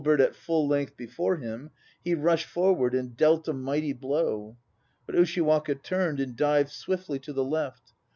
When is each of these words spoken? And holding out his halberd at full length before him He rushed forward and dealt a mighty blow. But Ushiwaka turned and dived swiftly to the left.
And 0.01 0.07
holding 0.07 0.17
out 0.17 0.17
his 0.19 0.25
halberd 0.25 0.33
at 0.35 0.43
full 0.43 0.67
length 0.67 0.97
before 0.97 1.37
him 1.37 1.69
He 2.03 2.15
rushed 2.15 2.47
forward 2.47 2.95
and 2.95 3.15
dealt 3.15 3.47
a 3.47 3.53
mighty 3.53 3.93
blow. 3.93 4.57
But 5.05 5.13
Ushiwaka 5.13 5.75
turned 5.75 6.19
and 6.19 6.35
dived 6.35 6.71
swiftly 6.71 7.19
to 7.19 7.31
the 7.33 7.45
left. 7.45 7.93